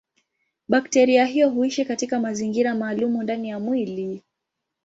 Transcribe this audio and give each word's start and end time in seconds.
Bakteria 0.67 1.25
hiyo 1.25 1.49
huishi 1.49 1.85
katika 1.85 2.19
mazingira 2.19 2.75
maalumu 2.75 3.23
ndani 3.23 3.49
ya 3.49 3.59
mwili. 3.59 4.21